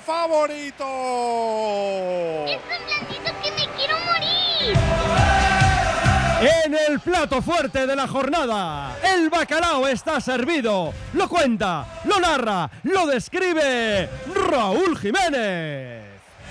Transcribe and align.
favorito. 0.00 0.84
¡Es 2.46 2.60
tan 2.68 2.84
blandito 2.86 3.32
que 3.42 3.50
me 3.52 3.68
quiero 3.76 3.96
morir! 4.00 4.78
En 6.40 6.74
el 6.74 7.00
plato 7.00 7.42
fuerte 7.42 7.86
de 7.86 7.96
la 7.96 8.06
jornada, 8.06 8.96
el 9.02 9.28
bacalao 9.28 9.88
está 9.88 10.20
servido. 10.20 10.94
Lo 11.14 11.28
cuenta, 11.28 11.84
lo 12.04 12.20
narra, 12.20 12.70
lo 12.84 13.06
describe 13.06 14.08
Raúl 14.48 14.96
Jiménez. 14.98 16.04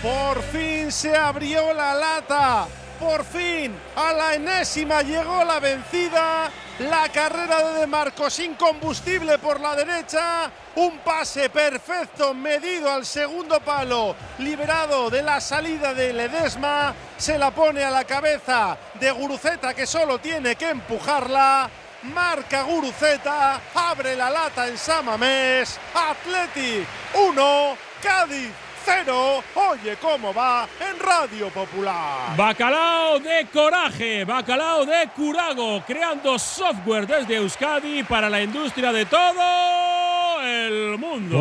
Por 0.00 0.40
fin 0.42 0.92
se 0.92 1.16
abrió 1.16 1.74
la 1.74 1.94
lata. 1.94 2.68
Por 3.02 3.24
fin, 3.24 3.76
a 3.96 4.12
la 4.12 4.34
enésima 4.34 5.02
llegó 5.02 5.42
la 5.42 5.58
vencida. 5.58 6.48
La 6.78 7.08
carrera 7.08 7.72
de 7.72 7.86
Marcos 7.88 8.32
sin 8.34 8.54
combustible 8.54 9.38
por 9.38 9.58
la 9.58 9.74
derecha. 9.74 10.48
Un 10.76 10.98
pase 10.98 11.50
perfecto 11.50 12.32
medido 12.32 12.92
al 12.92 13.04
segundo 13.04 13.58
palo. 13.58 14.14
Liberado 14.38 15.10
de 15.10 15.20
la 15.20 15.40
salida 15.40 15.92
de 15.94 16.12
Ledesma. 16.12 16.94
Se 17.18 17.36
la 17.38 17.50
pone 17.50 17.82
a 17.82 17.90
la 17.90 18.04
cabeza 18.04 18.78
de 19.00 19.10
Guruceta 19.10 19.74
que 19.74 19.84
solo 19.84 20.20
tiene 20.20 20.54
que 20.54 20.70
empujarla. 20.70 21.68
Marca 22.04 22.62
Guruceta. 22.62 23.60
Abre 23.74 24.14
la 24.14 24.30
lata 24.30 24.68
en 24.68 24.78
Samamés. 24.78 25.76
Athletic 25.92 26.86
1. 27.14 27.76
Cádiz 28.00 28.52
cero. 28.84 29.42
Oye 29.54 29.96
cómo 30.00 30.32
va 30.32 30.68
en 30.80 30.98
Radio 30.98 31.48
Popular. 31.48 32.36
Bacalao 32.36 33.18
de 33.18 33.46
coraje, 33.52 34.24
bacalao 34.24 34.84
de 34.84 35.08
curago, 35.14 35.82
creando 35.86 36.38
software 36.38 37.06
desde 37.06 37.36
Euskadi 37.36 38.02
para 38.02 38.28
la 38.28 38.42
industria 38.42 38.92
de 38.92 39.06
todo 39.06 40.40
el 40.42 40.98
mundo. 40.98 41.40